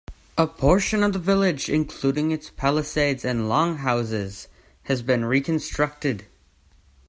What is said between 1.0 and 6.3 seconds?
of the village, including its palisades and longhouses, has been reconstructed.